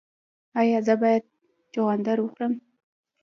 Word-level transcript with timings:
ایا 0.59 0.79
زه 0.87 0.93
باید 1.01 1.23
چغندر 1.73 2.17
وخورم؟ 2.21 2.53